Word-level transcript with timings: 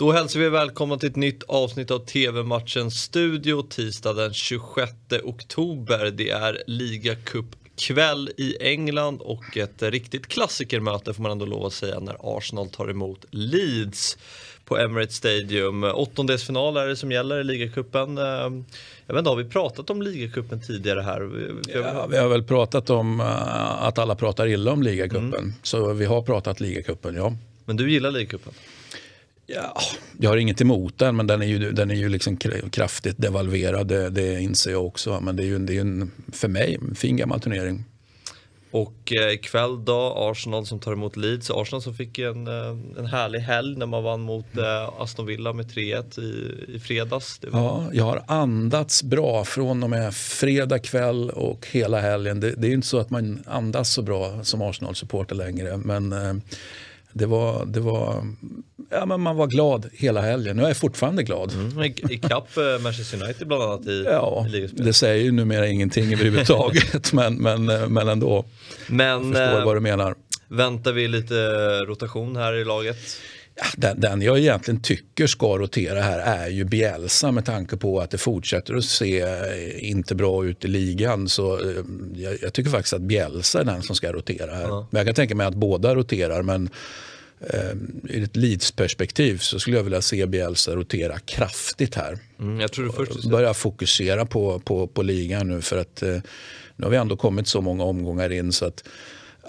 Då 0.00 0.12
hälsar 0.12 0.40
vi 0.40 0.48
välkomna 0.48 0.96
till 0.96 1.08
ett 1.08 1.16
nytt 1.16 1.42
avsnitt 1.42 1.90
av 1.90 1.98
TV-matchens 1.98 3.02
studio 3.02 3.62
tisdag 3.62 4.12
den 4.12 4.34
26 4.34 4.92
oktober. 5.22 6.10
Det 6.10 6.30
är 6.30 6.62
ligacup 6.66 7.46
kväll 7.76 8.30
i 8.36 8.56
England 8.60 9.20
och 9.20 9.56
ett 9.56 9.82
riktigt 9.82 10.26
klassikermöte 10.26 11.14
får 11.14 11.22
man 11.22 11.32
ändå 11.32 11.46
lov 11.46 11.66
att 11.66 11.72
säga 11.72 12.00
när 12.00 12.16
Arsenal 12.38 12.68
tar 12.68 12.90
emot 12.90 13.24
Leeds 13.30 14.18
på 14.64 14.78
Emirates 14.78 15.16
Stadium. 15.16 15.84
Åttondelsfinal 15.84 16.76
är 16.76 16.86
det 16.86 16.96
som 16.96 17.12
gäller 17.12 17.40
i 17.40 17.44
ligacupen. 17.44 18.18
Ehm, 18.18 18.64
jag 19.06 19.14
vet 19.14 19.18
inte, 19.18 19.30
har 19.30 19.36
vi 19.36 19.44
pratat 19.44 19.90
om 19.90 20.02
ligacupen 20.02 20.60
tidigare 20.60 21.00
här? 21.00 21.30
Ja, 21.74 22.06
vi 22.06 22.16
har 22.16 22.28
väl 22.28 22.44
pratat 22.44 22.90
om 22.90 23.20
uh, 23.20 23.84
att 23.84 23.98
alla 23.98 24.14
pratar 24.14 24.46
illa 24.46 24.72
om 24.72 24.82
ligacupen. 24.82 25.34
Mm. 25.34 25.52
Så 25.62 25.92
vi 25.92 26.04
har 26.04 26.22
pratat 26.22 26.60
ligacupen, 26.60 27.14
ja. 27.14 27.36
Men 27.64 27.76
du 27.76 27.90
gillar 27.90 28.10
ligacupen? 28.10 28.52
Ja, 29.54 29.80
jag 30.18 30.30
har 30.30 30.36
inget 30.36 30.60
emot 30.60 30.98
den, 30.98 31.16
men 31.16 31.26
den 31.26 31.42
är 31.42 31.46
ju, 31.46 31.72
den 31.72 31.90
är 31.90 31.94
ju 31.94 32.08
liksom 32.08 32.36
kraftigt 32.72 33.18
devalverad. 33.18 33.86
Det, 33.88 34.10
det 34.10 34.40
inser 34.40 34.70
jag 34.70 34.86
också. 34.86 35.20
Men 35.20 35.36
det 35.36 35.42
är 35.42 35.46
ju, 35.46 35.58
det 35.58 35.76
är 35.76 35.80
en, 35.80 36.10
för 36.32 36.48
mig 36.48 36.78
en 36.82 36.94
fin 36.94 37.16
gammal 37.16 37.40
turnering. 37.40 37.84
Och 38.70 39.12
eh, 39.12 39.32
ikväll 39.32 39.84
då, 39.84 40.14
Arsenal 40.16 40.66
som 40.66 40.78
tar 40.78 40.92
emot 40.92 41.16
Leeds. 41.16 41.50
Arsenal 41.50 41.82
som 41.82 41.94
fick 41.94 42.18
en, 42.18 42.46
eh, 42.46 42.98
en 42.98 43.06
härlig 43.06 43.40
helg 43.40 43.76
när 43.76 43.86
man 43.86 44.04
vann 44.04 44.20
mot 44.20 44.56
eh, 44.56 45.00
Aston 45.02 45.26
Villa 45.26 45.52
med 45.52 45.66
3-1 45.66 46.20
i, 46.20 46.74
i 46.76 46.80
fredags. 46.80 47.40
Var... 47.42 47.60
Ja, 47.60 47.90
jag 47.92 48.04
har 48.04 48.22
andats 48.26 49.02
bra 49.02 49.44
från 49.44 49.82
och 49.82 49.90
med 49.90 50.14
fredag 50.14 50.78
kväll 50.78 51.30
och 51.30 51.66
hela 51.70 52.00
helgen. 52.00 52.40
Det, 52.40 52.54
det 52.56 52.68
är 52.68 52.72
inte 52.72 52.86
så 52.86 52.98
att 52.98 53.10
man 53.10 53.42
andas 53.46 53.92
så 53.92 54.02
bra 54.02 54.44
som 54.44 54.62
Arsenal-supporter 54.62 55.34
längre. 55.34 55.76
Men 55.76 56.12
eh, 56.12 56.34
det 57.12 57.26
var, 57.26 57.66
det 57.66 57.80
var, 57.80 58.26
ja, 58.90 59.06
men 59.06 59.20
man 59.20 59.36
var 59.36 59.46
glad 59.46 59.90
hela 59.92 60.20
helgen. 60.20 60.58
Jag 60.58 60.70
är 60.70 60.74
fortfarande 60.74 61.22
glad. 61.22 61.52
Mm, 61.52 61.84
Ikapp 61.84 62.56
eh, 62.56 62.82
Manchester 62.82 63.22
United 63.22 63.46
bland 63.46 63.62
annat 63.62 63.86
i, 63.86 64.04
ja, 64.04 64.46
i 64.48 64.66
Det 64.72 64.92
säger 64.92 65.24
ju 65.24 65.32
numera 65.32 65.68
ingenting 65.68 66.12
överhuvudtaget 66.12 67.12
men, 67.12 67.34
men, 67.34 67.68
eh, 67.68 67.88
men 67.88 68.08
ändå. 68.08 68.44
Men, 68.86 69.08
jag 69.08 69.22
förstår 69.22 69.58
eh, 69.58 69.64
vad 69.64 69.76
du 69.76 69.80
menar. 69.80 70.14
Väntar 70.48 70.92
vi 70.92 71.08
lite 71.08 71.34
rotation 71.84 72.36
här 72.36 72.54
i 72.54 72.64
laget? 72.64 72.96
den, 73.76 74.00
den 74.00 74.22
jag 74.22 74.38
egentligen 74.38 74.82
tycker 74.82 75.26
ska 75.26 75.58
rotera 75.58 76.00
här 76.00 76.18
är 76.18 76.48
ju 76.48 76.64
Bielsa 76.64 77.32
med 77.32 77.44
tanke 77.44 77.76
på 77.76 78.00
att 78.00 78.10
det 78.10 78.18
fortsätter 78.18 78.74
att 78.74 78.84
se 78.84 79.24
inte 79.78 80.14
bra 80.14 80.44
ut 80.44 80.64
i 80.64 80.68
ligan. 80.68 81.28
Så 81.28 81.60
jag, 82.14 82.38
jag 82.42 82.52
tycker 82.52 82.70
faktiskt 82.70 82.94
att 82.94 83.00
Bielsa 83.00 83.60
är 83.60 83.64
den 83.64 83.82
som 83.82 83.96
ska 83.96 84.12
rotera 84.12 84.54
här. 84.54 84.64
Mm. 84.64 84.84
Men 84.90 84.98
jag 84.98 85.06
kan 85.06 85.14
tänka 85.14 85.34
mig 85.34 85.46
att 85.46 85.54
båda 85.54 85.94
roterar. 85.94 86.42
Men 86.42 86.70
eh, 87.40 87.72
i 88.08 88.22
ett 88.22 88.36
Leeds-perspektiv 88.36 89.38
så 89.38 89.60
skulle 89.60 89.76
jag 89.76 89.84
vilja 89.84 90.02
se 90.02 90.26
Bielsa 90.26 90.76
rotera 90.76 91.18
kraftigt 91.18 91.94
här. 91.94 92.18
Mm, 92.40 92.60
jag 92.60 92.72
tror 92.72 92.84
du 92.84 92.92
först 92.92 93.24
Börja 93.24 93.54
fokusera 93.54 94.26
på, 94.26 94.58
på, 94.58 94.86
på 94.86 95.02
ligan 95.02 95.48
nu 95.48 95.60
för 95.60 95.76
att 95.78 96.02
eh, 96.02 96.18
nu 96.76 96.86
har 96.86 96.90
vi 96.90 96.96
ändå 96.96 97.16
kommit 97.16 97.48
så 97.48 97.60
många 97.60 97.84
omgångar 97.84 98.32
in 98.32 98.52
så 98.52 98.64
att 98.64 98.84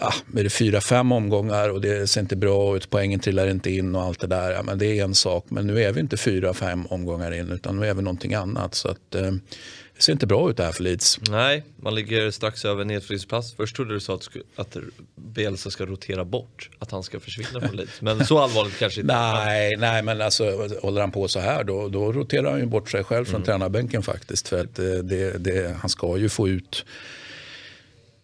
ah, 0.02 0.39
är 0.39 0.44
det 0.44 0.49
fyra, 0.49 0.81
fem 0.81 1.11
omgångar 1.11 1.69
och 1.69 1.81
det 1.81 2.07
ser 2.07 2.21
inte 2.21 2.35
bra 2.35 2.75
ut, 2.75 2.89
poängen 2.89 3.19
trillar 3.19 3.47
inte 3.47 3.71
in 3.71 3.95
och 3.95 4.02
allt 4.02 4.19
det 4.19 4.27
där. 4.27 4.52
Ja, 4.52 4.63
men 4.63 4.77
det 4.77 4.85
är 4.85 5.03
en 5.03 5.16
sak, 5.16 5.45
men 5.49 5.67
nu 5.67 5.83
är 5.83 5.91
vi 5.91 5.99
inte 5.99 6.17
fyra, 6.17 6.53
fem 6.53 6.85
omgångar 6.85 7.31
in 7.31 7.52
utan 7.52 7.80
nu 7.80 7.88
är 7.88 7.94
vi 7.94 8.02
någonting 8.02 8.33
annat. 8.33 8.75
Så 8.75 8.88
att, 8.88 9.16
eh, 9.16 9.31
det 9.95 10.05
ser 10.05 10.13
inte 10.13 10.27
bra 10.27 10.49
ut 10.49 10.57
det 10.57 10.63
här 10.63 10.72
för 10.72 10.83
Leeds. 10.83 11.19
Nej, 11.29 11.63
man 11.75 11.95
ligger 11.95 12.31
strax 12.31 12.66
över 12.66 12.85
nedflyttningsplats. 12.85 13.53
Först 13.53 13.75
trodde 13.75 13.94
du 13.94 13.99
sa 13.99 14.16
att, 14.16 14.27
att 14.55 14.77
Bielsa 15.16 15.69
ska 15.69 15.85
rotera 15.85 16.25
bort, 16.25 16.69
att 16.79 16.91
han 16.91 17.03
ska 17.03 17.19
försvinna 17.19 17.67
från 17.67 17.75
Leeds. 17.75 18.02
Men 18.02 18.25
så 18.25 18.39
allvarligt 18.39 18.79
kanske 18.79 19.02
inte. 19.02 19.13
nej, 19.13 19.75
nej, 19.77 20.03
men 20.03 20.22
alltså 20.22 20.67
håller 20.81 21.02
han 21.02 21.11
på 21.11 21.27
så 21.27 21.39
här 21.39 21.63
då, 21.63 21.88
då 21.88 22.11
roterar 22.11 22.52
han 22.52 22.59
ju 22.59 22.66
bort 22.66 22.89
sig 22.89 23.03
själv 23.03 23.25
från 23.25 23.35
mm. 23.35 23.45
tränarbänken 23.45 24.03
faktiskt. 24.03 24.47
För 24.47 24.59
att 24.61 24.79
eh, 24.79 24.85
det, 24.85 25.38
det, 25.38 25.75
han 25.81 25.89
ska 25.89 26.17
ju 26.17 26.29
få 26.29 26.49
ut 26.49 26.85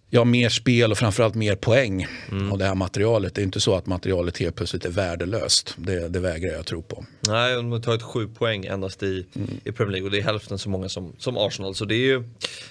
ja, 0.09 0.23
mer 0.23 0.49
spel 0.49 0.91
och 0.91 0.97
framförallt 0.97 1.35
mer 1.35 1.55
poäng 1.55 2.07
mm. 2.31 2.51
av 2.51 2.57
det 2.57 2.65
här 2.65 2.75
materialet. 2.75 3.35
Det 3.35 3.41
är 3.41 3.43
inte 3.43 3.59
så 3.59 3.75
att 3.75 3.85
materialet 3.85 4.37
helt 4.37 4.55
plötsligt 4.55 4.85
är 4.85 4.89
värdelöst. 4.89 5.75
Det, 5.77 6.07
det 6.07 6.19
vägrar 6.19 6.53
jag 6.53 6.65
tro 6.65 6.81
på. 6.81 7.05
Nej, 7.27 7.55
de 7.55 7.71
har 7.71 7.79
tagit 7.79 8.01
sju 8.01 8.27
poäng 8.27 8.65
endast 8.65 9.03
i, 9.03 9.25
mm. 9.35 9.49
i 9.63 9.71
Premier 9.71 9.91
League 9.91 10.05
och 10.05 10.11
det 10.11 10.19
är 10.19 10.23
hälften 10.23 10.57
så 10.57 10.69
många 10.69 10.89
som, 10.89 11.13
som 11.17 11.37
Arsenal. 11.37 11.75
Så 11.75 11.85
det, 11.85 11.95
är 11.95 12.05
ju, 12.05 12.23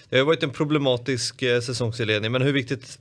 det 0.09 0.19
har 0.19 0.25
varit 0.25 0.43
en 0.43 0.51
problematisk 0.51 1.43
eh, 1.43 1.61
säsongsinledning. 1.61 2.33
Men 2.33 2.43
hur 2.43 2.53
viktigt, 2.53 2.99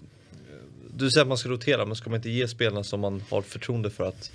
du 0.93 1.11
säger 1.11 1.21
att 1.21 1.27
man 1.27 1.37
ska 1.37 1.49
rotera, 1.49 1.85
men 1.85 1.95
ska 1.95 2.09
man 2.09 2.17
inte 2.17 2.29
ge 2.29 2.47
spelarna 2.47 2.83
som 2.83 2.99
man 2.99 3.23
har 3.29 3.41
förtroende 3.41 3.89
för 3.89 4.07
att 4.07 4.31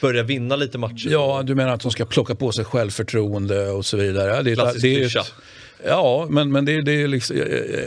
börja 0.00 0.22
vinna 0.22 0.56
lite 0.56 0.78
matcher? 0.78 1.08
Ja, 1.10 1.42
du 1.44 1.54
menar 1.54 1.72
att 1.72 1.80
de 1.80 1.90
ska 1.90 2.04
plocka 2.04 2.34
på 2.34 2.52
sig 2.52 2.64
självförtroende 2.64 3.70
och 3.70 3.86
så 3.86 3.96
vidare. 3.96 4.42
Det, 4.42 4.54
Klassisk 4.54 4.82
det, 4.82 5.00
det 5.00 5.24
Ja, 5.84 6.26
men, 6.30 6.52
men 6.52 6.64
det, 6.64 6.82
det 6.82 7.02
är 7.02 7.08
liksom, 7.08 7.36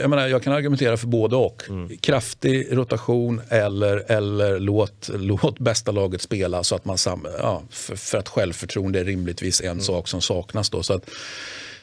jag, 0.00 0.10
menar, 0.10 0.26
jag 0.28 0.42
kan 0.42 0.52
argumentera 0.52 0.96
för 0.96 1.06
både 1.06 1.36
och. 1.36 1.62
Mm. 1.68 1.96
Kraftig 1.96 2.76
rotation 2.76 3.40
eller, 3.48 4.12
eller 4.12 4.58
låt, 4.58 5.10
låt 5.14 5.58
bästa 5.58 5.92
laget 5.92 6.22
spela 6.22 6.64
så 6.64 6.74
att 6.74 6.84
man 6.84 6.98
sam, 6.98 7.26
ja, 7.38 7.62
för, 7.70 7.96
för 7.96 8.18
att 8.18 8.28
självförtroende 8.28 9.00
är 9.00 9.04
rimligtvis 9.04 9.60
en 9.60 9.66
mm. 9.66 9.80
sak 9.80 10.08
som 10.08 10.20
saknas. 10.20 10.70
Då, 10.70 10.82
så 10.82 10.94
att, 10.94 11.10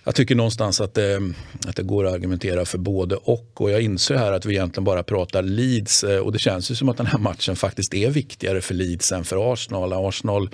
jag 0.04 0.16
tycker 0.16 0.36
någonstans 0.36 0.82
att 0.82 0.94
det, 0.94 1.34
att 1.68 1.76
det 1.76 1.84
går 1.84 2.06
att 2.06 2.14
argumentera 2.14 2.66
för 2.66 2.78
både 2.78 3.16
och. 3.16 3.62
Och 3.62 3.72
jag 3.72 3.82
inser 3.82 4.16
här 4.16 4.32
att 4.32 4.46
vi 4.46 4.54
egentligen 4.54 4.84
bara 4.84 5.04
pratar 5.04 5.42
Leeds 5.44 6.04
eh, 6.04 6.20
och 6.20 6.32
det 6.32 6.40
känns 6.40 6.72
ju 6.72 6.76
som 6.76 6.90
att 6.90 6.98
den 6.98 7.06
här 7.06 7.20
matchen 7.20 7.56
faktiskt 7.56 7.94
är 7.94 8.10
viktigare 8.10 8.62
för 8.62 8.74
Leeds 8.74 9.12
än 9.12 9.24
för 9.24 9.54
Arsenal. 9.54 9.94
Arsenal 9.94 10.50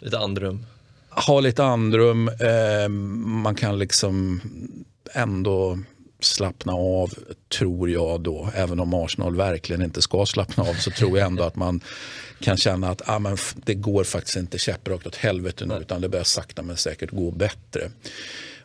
Lite 0.00 0.18
andrum 0.18 0.66
ha 1.16 1.40
lite 1.40 1.64
andrum. 1.64 2.28
Eh, 2.28 2.88
man 2.88 3.54
kan 3.54 3.78
liksom 3.78 4.40
ändå 5.14 5.78
slappna 6.20 6.72
av, 6.72 7.14
tror 7.58 7.90
jag 7.90 8.20
då. 8.20 8.48
Även 8.54 8.80
om 8.80 8.94
Arsenal 8.94 9.36
verkligen 9.36 9.82
inte 9.82 10.02
ska 10.02 10.26
slappna 10.26 10.64
av 10.64 10.74
så 10.74 10.90
tror 10.90 11.18
jag 11.18 11.26
ändå 11.26 11.42
att 11.42 11.56
man 11.56 11.80
kan 12.40 12.56
känna 12.56 12.90
att 12.90 13.02
ah, 13.08 13.18
men 13.18 13.36
det 13.54 13.74
går 13.74 14.04
faktiskt 14.04 14.36
inte 14.36 14.58
käpprakt 14.58 15.06
åt 15.06 15.16
helvete 15.16 15.66
nu 15.66 15.74
utan 15.74 16.00
det 16.00 16.08
börjar 16.08 16.24
sakta 16.24 16.62
men 16.62 16.76
säkert 16.76 17.10
gå 17.10 17.30
bättre. 17.30 17.90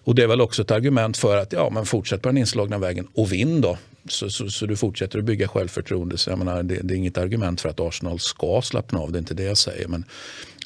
Och 0.04 0.16
Det 0.16 0.24
är 0.24 0.28
väl 0.28 0.42
också 0.42 0.62
ett 0.62 0.72
argument 0.72 1.18
för 1.18 1.38
att 1.38 1.54
ja, 1.54 1.70
men 1.70 1.86
fortsätt 1.86 2.22
på 2.22 2.30
den 2.30 2.38
inslagna 2.38 2.78
vägen 2.78 3.08
och 3.14 3.32
vinn 3.32 3.62
då. 3.62 3.78
Så, 4.12 4.30
så, 4.30 4.50
så, 4.50 4.66
du 4.66 4.76
fortsätter 4.76 5.20
att 5.20 5.26
bygga 5.26 5.48
självförtroende. 5.48 6.18
Så 6.18 6.30
jag 6.30 6.40
menar, 6.40 6.64
det, 6.64 6.80
det, 6.84 6.94
är 6.94 6.96
inget 6.96 7.18
argument 7.18 7.62
för 7.62 7.70
att 7.70 7.80
Arsenal 7.80 8.20
ska 8.20 8.62
slappna 8.64 9.00
av, 9.00 9.12
det 9.12 9.18
är 9.18 9.20
inte 9.20 9.34
det 9.34 9.44
jag 9.44 9.58
säger. 9.58 9.88
Men 9.88 10.06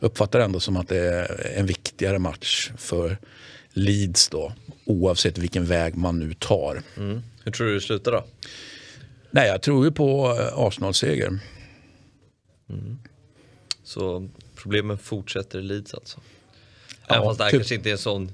uppfattar 0.01 0.39
ändå 0.39 0.59
som 0.59 0.77
att 0.77 0.87
det 0.87 0.97
är 0.97 1.51
en 1.55 1.65
viktigare 1.65 2.19
match 2.19 2.71
för 2.77 3.17
Leeds 3.73 4.29
då, 4.29 4.53
oavsett 4.85 5.37
vilken 5.37 5.65
väg 5.65 5.95
man 5.95 6.19
nu 6.19 6.33
tar. 6.33 6.81
Mm. 6.97 7.21
Hur 7.43 7.51
tror 7.51 7.67
du 7.67 7.73
det 7.73 7.81
slutar 7.81 8.11
då? 8.11 8.25
Nej, 9.31 9.47
jag 9.47 9.61
tror 9.61 9.85
ju 9.85 9.91
på 9.91 10.37
eh, 10.39 10.59
Arsenal-seger. 10.59 11.39
Mm. 12.69 12.99
Så 13.83 14.29
problemen 14.55 14.97
fortsätter 14.97 15.59
i 15.59 15.61
Leeds 15.61 15.93
alltså? 15.93 16.19
Även 17.07 17.23
ja, 17.23 17.29
fast 17.29 17.37
det 17.37 17.43
här 17.43 17.51
typ... 17.51 17.59
kanske 17.59 17.75
inte 17.75 17.89
är 17.89 17.91
en 17.91 17.97
sån 17.97 18.31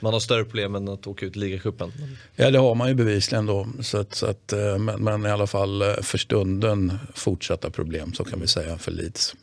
man 0.00 0.12
har 0.12 0.20
större 0.20 0.44
problem 0.44 0.74
än 0.74 0.88
att 0.88 1.06
åka 1.06 1.26
ut 1.26 1.36
i 1.36 1.38
ligacupen. 1.38 1.92
Ja 2.36 2.50
det 2.50 2.58
har 2.58 2.74
man 2.74 2.88
ju 2.88 2.94
bevisligen 2.94 3.46
då. 3.46 3.66
Så 3.80 3.98
att, 3.98 4.14
så 4.14 4.26
att, 4.26 4.52
eh, 4.52 4.78
men, 4.78 5.04
men, 5.04 5.26
i 5.26 5.30
alla 5.30 5.46
fall 5.46 5.82
eh, 5.82 5.94
för 6.02 6.18
stunden 6.18 6.98
fortsatta 7.14 7.70
problem 7.70 8.14
så 8.14 8.24
kan 8.24 8.40
vi 8.40 8.46
säga 8.46 8.78
för 8.78 8.92
Leeds. 8.92 9.34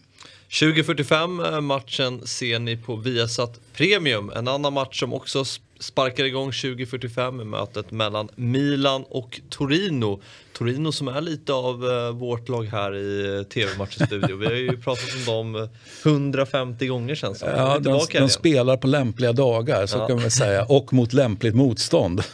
2045 0.59 1.39
eh, 1.39 1.61
matchen 1.61 2.27
ser 2.27 2.59
ni 2.59 2.77
på 2.77 2.95
Viasat 2.95 3.59
Premium. 3.73 4.31
En 4.35 4.47
annan 4.47 4.73
match 4.73 4.99
som 4.99 5.13
också 5.13 5.45
sparkar 5.83 6.23
igång 6.23 6.51
2045 6.51 7.39
är 7.39 7.43
mötet 7.43 7.91
mellan 7.91 8.29
Milan 8.35 9.03
och 9.09 9.41
Torino. 9.49 10.21
Torino 10.53 10.91
som 10.91 11.07
är 11.07 11.21
lite 11.21 11.53
av 11.53 11.85
uh, 11.85 12.09
vårt 12.09 12.49
lag 12.49 12.63
här 12.63 12.95
i 12.95 13.27
uh, 13.27 13.43
TV-matchens 13.43 14.07
studio. 14.07 14.35
Vi 14.35 14.45
har 14.45 14.53
ju 14.53 14.77
pratat 14.77 15.27
om 15.27 15.53
dem 15.53 15.69
150 16.05 16.87
gånger 16.87 17.15
sen. 17.15 17.35
Så 17.35 17.45
ja, 17.45 17.79
de, 17.79 18.05
de 18.13 18.29
spelar 18.29 18.77
på 18.77 18.87
lämpliga 18.87 19.33
dagar, 19.33 19.85
så 19.85 19.97
ja. 19.97 20.07
kan 20.07 20.21
man 20.21 20.31
säga. 20.31 20.65
Och 20.65 20.93
mot 20.93 21.13
lämpligt 21.13 21.55
motstånd. 21.55 22.23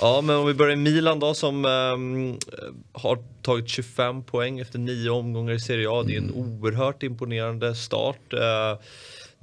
Ja, 0.00 0.20
men 0.20 0.36
om 0.36 0.46
vi 0.46 0.54
börjar 0.54 0.72
i 0.72 0.76
Milan 0.76 1.20
då 1.20 1.34
som 1.34 1.64
um, 1.64 2.38
har 2.92 3.18
tagit 3.42 3.68
25 3.68 4.22
poäng 4.22 4.58
efter 4.58 4.78
nio 4.78 5.10
omgångar 5.10 5.52
i 5.52 5.60
Serie 5.60 5.90
A. 5.90 6.02
Det 6.02 6.12
är 6.12 6.18
en 6.18 6.30
mm. 6.30 6.36
oerhört 6.36 7.02
imponerande 7.02 7.74
start. 7.74 8.32
Uh, 8.32 8.78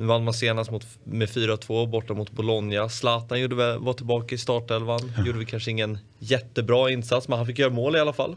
nu 0.04 0.08
vann 0.08 0.24
man 0.24 0.34
senast 0.34 0.72
mot, 0.72 0.88
med 1.04 1.30
4-2 1.30 1.88
borta 1.88 2.14
mot 2.14 2.32
Bologna. 2.32 2.90
Zlatan 2.90 3.40
gjorde 3.40 3.56
väl, 3.56 3.80
var 3.80 3.94
tillbaka 3.94 4.36
i 4.36 4.38
startelvan. 4.38 5.12
Gjorde 5.26 5.40
vi 5.40 5.46
kanske 5.46 5.72
ingen 5.72 5.98
jättebra 6.20 6.92
insats, 6.92 7.28
men 7.28 7.38
han 7.38 7.48
fick 7.48 7.60
göra 7.60 7.70
mål 7.70 7.96
i 7.96 8.00
alla 8.00 8.14
fall. 8.14 8.36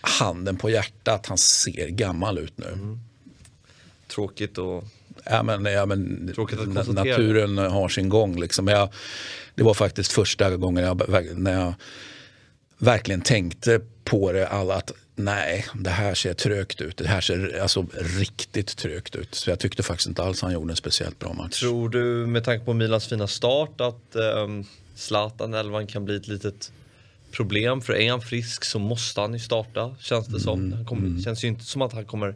Handen 0.00 0.56
på 0.56 0.70
hjärtat, 0.70 1.26
han 1.26 1.38
ser 1.38 1.88
gammal 1.88 2.38
ut 2.38 2.58
nu. 2.58 2.66
Mm. 2.66 3.00
Tråkigt 4.08 4.58
och 4.58 4.84
Ja, 5.24 5.42
men, 5.42 5.64
ja, 5.64 5.86
men, 5.86 6.34
naturen 6.88 7.58
har 7.58 7.88
sin 7.88 8.08
gång. 8.08 8.40
Liksom. 8.40 8.68
Jag, 8.68 8.88
det 9.54 9.62
var 9.62 9.74
faktiskt 9.74 10.12
första 10.12 10.56
gången 10.56 10.84
jag, 10.84 11.02
när 11.38 11.52
jag 11.52 11.74
verkligen 12.78 13.20
tänkte 13.20 13.80
på 14.04 14.32
det. 14.32 14.48
Alla, 14.48 14.74
att 14.74 14.92
Nej, 15.18 15.66
det 15.74 15.90
här 15.90 16.14
ser 16.14 16.34
trögt 16.34 16.80
ut. 16.80 16.96
Det 16.96 17.08
här 17.08 17.20
ser 17.20 17.60
alltså 17.62 17.86
riktigt 18.18 18.76
trögt 18.76 19.16
ut. 19.16 19.34
Så 19.34 19.50
jag 19.50 19.58
tyckte 19.58 19.82
faktiskt 19.82 20.08
inte 20.08 20.22
alls 20.22 20.42
han 20.42 20.52
gjorde 20.52 20.72
en 20.72 20.76
speciellt 20.76 21.18
bra 21.18 21.32
match. 21.32 21.60
Tror 21.60 21.88
du 21.88 22.26
med 22.26 22.44
tanke 22.44 22.64
på 22.64 22.72
Milans 22.72 23.06
fina 23.06 23.26
start 23.26 23.80
att 23.80 24.16
um, 24.16 24.64
Zlatan 24.94 25.54
elvan 25.54 25.86
kan 25.86 26.04
bli 26.04 26.16
ett 26.16 26.28
litet 26.28 26.72
problem? 27.32 27.80
För 27.80 27.96
är 27.96 28.10
han 28.10 28.20
frisk 28.20 28.64
så 28.64 28.78
måste 28.78 29.20
han 29.20 29.32
ju 29.32 29.38
starta 29.38 29.96
känns 30.00 30.26
det 30.26 30.40
som. 30.40 30.58
Mm, 30.58 30.72
han 30.72 30.86
kommer, 30.86 31.06
mm. 31.06 31.22
känns 31.22 31.44
ju 31.44 31.48
inte 31.48 31.64
som 31.64 31.82
att 31.82 31.92
han 31.92 32.04
kommer 32.04 32.34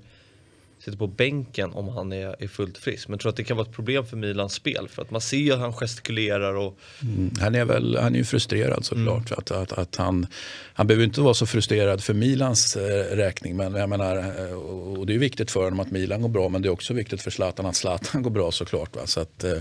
sitter 0.84 0.98
på 0.98 1.06
bänken 1.06 1.72
om 1.72 1.88
han 1.88 2.12
är, 2.12 2.42
är 2.42 2.48
fullt 2.48 2.78
frisk. 2.78 3.08
Men 3.08 3.14
jag 3.14 3.20
tror 3.20 3.30
att 3.30 3.36
det 3.36 3.44
kan 3.44 3.56
vara 3.56 3.66
ett 3.66 3.74
problem 3.74 4.06
för 4.06 4.16
Milans 4.16 4.52
spel 4.52 4.88
för 4.88 5.02
att 5.02 5.10
man 5.10 5.20
ser 5.20 5.52
att 5.52 5.58
han 5.58 5.72
gestikulerar. 5.72 6.54
Och... 6.54 6.78
Mm, 7.02 7.30
han 7.40 7.54
är 7.54 7.64
väl 7.64 7.98
han 8.00 8.14
är 8.14 8.18
ju 8.18 8.24
frustrerad 8.24 8.84
såklart. 8.84 9.30
Mm. 9.30 9.38
Att, 9.38 9.50
att, 9.50 9.72
att 9.72 9.96
han, 9.96 10.26
han 10.74 10.86
behöver 10.86 11.04
inte 11.04 11.20
vara 11.20 11.34
så 11.34 11.46
frustrerad 11.46 12.04
för 12.04 12.14
Milans 12.14 12.76
eh, 12.76 13.16
räkning. 13.16 13.56
Men 13.56 13.74
jag 13.74 13.88
menar, 13.88 14.16
eh, 14.16 14.52
och 14.98 15.06
det 15.06 15.14
är 15.14 15.18
viktigt 15.18 15.50
för 15.50 15.64
honom 15.64 15.80
att 15.80 15.90
Milan 15.90 16.22
går 16.22 16.28
bra 16.28 16.48
men 16.48 16.62
det 16.62 16.68
är 16.68 16.72
också 16.72 16.94
viktigt 16.94 17.22
för 17.22 17.30
Zlatan 17.30 17.66
att 17.66 17.76
Zlatan 17.76 18.22
går 18.22 18.30
bra 18.30 18.52
såklart. 18.52 18.96
Va? 18.96 19.02
Så 19.06 19.20
att, 19.20 19.44
eh, 19.44 19.58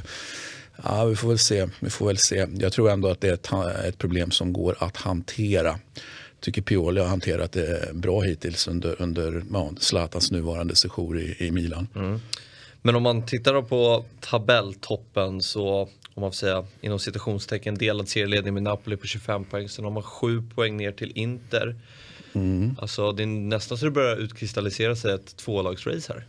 Ja, 0.83 1.05
vi 1.05 1.15
får 1.15 1.27
väl 1.27 1.39
se. 1.39 1.67
Vi 1.79 1.89
får 1.89 2.07
väl 2.07 2.17
se. 2.17 2.47
Jag 2.57 2.73
tror 2.73 2.89
ändå 2.89 3.07
att 3.09 3.21
det 3.21 3.29
är 3.29 3.33
ett, 3.33 3.85
ett 3.85 3.97
problem 3.97 4.31
som 4.31 4.53
går 4.53 4.75
att 4.79 4.97
hantera 4.97 5.79
tycker 6.41 6.61
Pioli 6.61 7.01
har 7.01 7.07
hanterat 7.07 7.51
det 7.51 7.93
bra 7.93 8.21
hittills 8.21 8.67
under, 8.67 9.01
under 9.01 9.43
ja, 9.53 9.71
Zlatans 9.79 10.31
nuvarande 10.31 10.75
sejour 10.75 11.19
i, 11.19 11.35
i 11.39 11.51
Milan. 11.51 11.87
Mm. 11.95 12.19
Men 12.81 12.95
om 12.95 13.03
man 13.03 13.25
tittar 13.25 13.61
på 13.61 14.05
tabelltoppen 14.19 15.41
så 15.41 15.89
om 16.13 16.21
man 16.21 16.31
får 16.31 16.35
säga 16.35 16.65
inom 16.81 16.99
citationstecken 16.99 17.75
delad 17.75 18.09
serieledning 18.09 18.53
med 18.53 18.63
Napoli 18.63 18.97
på 18.97 19.07
25 19.07 19.45
poäng. 19.45 19.69
Sen 19.69 19.85
har 19.85 19.91
man 19.91 20.03
7 20.03 20.43
poäng 20.55 20.77
ner 20.77 20.91
till 20.91 21.11
Inter. 21.15 21.75
Mm. 22.33 22.75
Alltså 22.81 23.11
det 23.11 23.23
är 23.23 23.27
nästan 23.27 23.77
så 23.77 23.85
det 23.85 23.91
börjar 23.91 24.17
utkristallisera 24.17 24.95
sig 24.95 25.13
ett 25.13 25.37
tvålagsrace 25.37 26.13
här. 26.13 26.25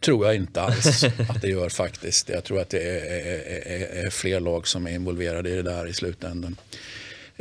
Tror 0.00 0.26
jag 0.26 0.34
inte 0.34 0.62
alls 0.62 1.04
att 1.28 1.42
det 1.42 1.48
gör 1.48 1.68
faktiskt. 1.68 2.28
Jag 2.28 2.44
tror 2.44 2.60
att 2.60 2.70
det 2.70 2.82
är, 2.82 3.04
är, 3.04 4.00
är, 4.00 4.06
är 4.06 4.10
fler 4.10 4.40
lag 4.40 4.66
som 4.68 4.86
är 4.86 4.90
involverade 4.90 5.50
i 5.50 5.54
det 5.54 5.62
där 5.62 5.86
i 5.86 5.92
slutändan. 5.92 6.56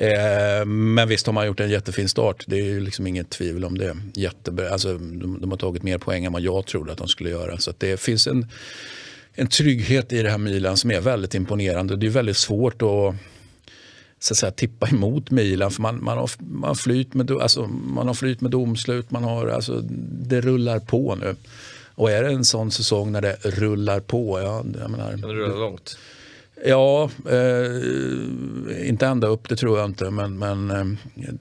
Eh, 0.02 0.66
men 0.66 1.08
visst 1.08 1.26
har 1.26 1.34
man 1.34 1.48
gjort 1.48 1.60
en 1.60 1.70
jättefin 1.70 2.10
start. 2.10 2.44
Det 2.48 2.56
är 2.56 2.64
ju 2.64 2.80
liksom 2.80 3.08
inget 3.08 3.30
tvivel 3.30 3.66
om 3.66 3.78
det. 3.78 3.98
Jättebra. 4.14 4.70
Alltså, 4.70 4.98
de, 4.98 5.42
de 5.42 5.52
har 5.52 5.58
tagit 5.58 5.84
mer 5.84 5.98
poäng 5.98 6.26
än 6.26 6.34
vad 6.34 6.42
jag 6.42 6.66
trodde 6.66 6.92
att 6.92 6.98
de 6.98 7.08
skulle 7.08 7.30
göra. 7.30 7.58
Så 7.58 7.74
det 7.78 8.00
finns 8.00 8.28
en, 8.28 8.48
en 9.34 9.48
trygghet 9.48 10.14
i 10.14 10.22
det 10.22 10.30
här 10.30 10.38
Milan 10.38 10.78
som 10.78 10.92
är 10.92 11.02
väldigt 11.02 11.36
imponerande. 11.36 11.96
Det 11.96 12.06
är 12.06 12.10
väldigt 12.10 12.38
svårt 12.38 12.82
att 12.82 13.16
så 14.20 14.34
att 14.34 14.38
säga, 14.38 14.52
tippa 14.52 14.88
emot 14.90 15.32
Milan. 15.32 15.72
För 15.72 15.82
man, 15.82 16.04
man, 16.04 16.18
har, 16.18 16.30
man, 16.40 16.76
flyt 16.76 17.14
med, 17.14 17.32
alltså, 17.32 17.68
man 17.68 18.08
har 18.08 18.14
flyt 18.14 18.42
med 18.42 18.52
domslut, 18.52 19.12
man 19.12 19.24
har, 19.24 19.48
alltså, 19.48 19.82
det 20.12 20.42
rullar 20.42 20.80
på 20.80 21.16
nu. 21.16 21.36
Och 21.96 22.12
är 22.12 22.24
det 22.24 22.30
en 22.30 22.46
sån 22.46 22.72
säsong 22.72 23.12
när 23.12 23.22
det 23.22 23.38
rullar 23.44 24.00
på, 24.00 24.40
ja, 24.40 24.64
jag 24.80 24.92
menar, 24.92 25.12
kan 25.12 25.22
det 25.22 25.36
rulla 25.36 25.56
långt? 25.56 25.98
Ja, 26.66 27.10
eh, 27.30 28.90
inte 28.90 29.08
ända 29.08 29.28
upp 29.28 29.50
det 29.50 29.56
tror 29.56 29.80
jag 29.80 29.86
inte. 29.86 30.10
Men, 30.10 30.40
men 30.40 30.72
eh, 30.72 30.86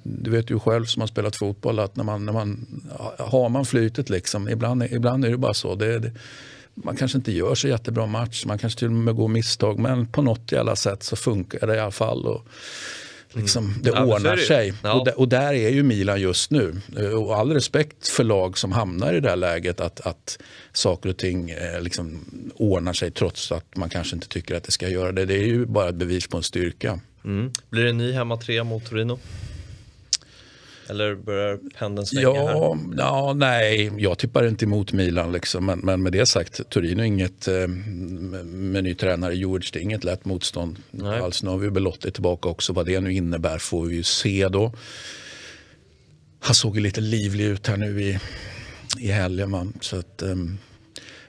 du 0.03 0.31
vet 0.31 0.51
ju 0.51 0.59
själv 0.59 0.85
som 0.85 1.01
har 1.01 1.07
spelat 1.07 1.37
fotboll 1.37 1.79
att 1.79 1.97
när 1.97 2.05
man, 2.05 2.27
när 2.27 2.33
man 2.33 2.67
har 3.19 3.49
man 3.49 3.65
flytet 3.65 4.11
liksom. 4.11 4.49
Ibland, 4.49 4.83
ibland 4.83 5.25
är 5.25 5.31
det 5.31 5.37
bara 5.37 5.55
så. 5.55 5.75
Det, 5.75 5.99
det, 5.99 6.13
man 6.75 6.97
kanske 6.97 7.19
inte 7.19 7.33
gör 7.33 7.55
så 7.55 7.69
jättebra 7.69 8.07
match. 8.07 8.45
Man 8.47 8.59
kanske 8.59 8.79
till 8.79 8.89
och 8.89 8.95
med 8.95 9.15
går 9.15 9.29
misstag. 9.29 9.79
Men 9.79 10.07
på 10.07 10.23
något 10.23 10.53
jävla 10.53 10.77
sätt 10.77 11.03
så 11.03 11.17
funkar 11.17 11.67
det 11.67 11.77
i 11.77 11.81
alla 11.81 11.91
fall. 11.91 12.27
Och, 12.27 12.47
Liksom, 13.33 13.65
mm. 13.65 13.83
det 13.83 13.91
mm. 13.91 14.09
ordnar 14.09 14.37
sig. 14.37 14.73
Ja. 14.83 14.93
Och, 14.93 15.05
där, 15.05 15.19
och, 15.19 15.29
där 15.29 15.53
är 15.53 15.69
ju 15.69 15.83
Milan 15.83 16.21
just 16.21 16.51
nu. 16.51 16.81
Och 17.15 17.37
all 17.37 17.53
respekt 17.53 18.09
för 18.09 18.25
lag 18.25 18.59
som 18.59 18.73
hamnar 18.73 19.15
i 19.15 19.21
det 19.21 19.29
här 19.29 19.37
läget 19.37 19.81
att, 19.81 20.01
att 20.01 20.39
saker 20.73 21.09
och 21.09 21.17
ting 21.17 21.51
eh, 21.51 21.81
liksom 21.81 22.25
ordnar 22.55 22.93
sig 22.93 23.11
trots 23.11 23.53
att 23.53 23.77
man 23.77 23.89
kanske 23.89 24.17
inte 24.17 24.29
tycker 24.29 24.55
att 24.55 24.65
det 24.65 24.73
ska 24.73 24.89
göra 24.89 25.13
det. 25.13 25.25
Det 25.25 25.35
är 25.35 25.47
ju 25.47 25.67
bara 25.67 25.89
ett 25.89 25.95
bevis 25.95 26.27
på 26.29 26.37
en 26.37 26.43
styrka. 26.43 27.01
Mm. 27.25 27.53
Blir 27.71 27.83
det 27.83 27.91
en 27.91 27.99
ny 27.99 28.13
hemma 28.13 28.37
tre 28.37 28.65
mot 28.65 28.85
Torino? 28.89 29.19
Eller 30.91 31.15
börjar 31.15 31.59
pendeln 31.79 32.07
svänga 32.07 32.23
ja, 32.23 32.75
här? 32.75 32.95
Ja, 32.97 33.33
nej, 33.37 33.93
jag 33.99 34.19
tippar 34.19 34.47
inte 34.47 34.65
emot 34.65 34.93
Milan. 34.93 35.33
Liksom. 35.33 35.67
Men, 35.67 35.79
men 35.79 36.03
med 36.03 36.13
det 36.13 36.27
sagt, 36.27 36.71
Torino 36.71 37.01
är 37.01 37.07
inget, 37.07 37.49
eh, 37.49 37.67
med 37.67 38.85
ny 38.85 38.95
tränare 38.95 39.37
George, 39.37 39.71
det 39.73 39.79
är 39.79 39.83
inget 39.83 40.05
lätt 40.05 40.25
motstånd 40.25 40.79
nej. 40.91 41.21
alls. 41.21 41.43
Nu 41.43 41.51
har 41.51 41.59
vi 41.59 41.71
Belotti 41.71 42.11
tillbaka 42.11 42.49
också. 42.49 42.73
Vad 42.73 42.87
det 42.87 43.01
nu 43.01 43.13
innebär 43.13 43.59
får 43.59 43.87
vi 43.87 43.95
ju 43.95 44.03
se 44.03 44.49
då. 44.49 44.73
Han 46.41 46.55
såg 46.55 46.77
ju 46.77 46.83
lite 46.83 47.01
livlig 47.01 47.45
ut 47.45 47.67
här 47.67 47.77
nu 47.77 48.03
i, 48.03 48.19
i 48.99 49.11
helgen. 49.11 49.51
Man. 49.51 49.73
Så 49.81 49.99
att, 49.99 50.23
eh, 50.23 50.35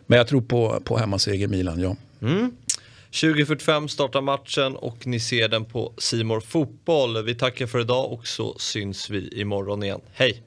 men 0.08 0.18
jag 0.18 0.28
tror 0.28 0.42
på, 0.42 0.82
på 0.84 0.98
hemmaseger 0.98 1.48
Milan, 1.48 1.80
ja. 1.80 1.96
Mm. 2.22 2.52
20.45 3.12 3.88
startar 3.88 4.22
matchen 4.22 4.76
och 4.76 5.08
ni 5.08 5.20
ser 5.20 5.48
den 5.48 5.66
på 5.66 5.94
Simor 5.98 6.40
Fotboll. 6.40 7.24
Vi 7.24 7.36
tackar 7.36 7.68
för 7.68 7.80
idag 7.80 8.12
och 8.12 8.28
så 8.28 8.60
syns 8.60 9.10
vi 9.10 9.42
imorgon 9.42 9.84
igen. 9.84 10.02
Hej! 10.14 10.44